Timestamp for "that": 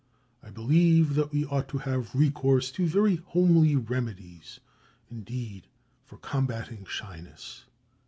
1.13-1.31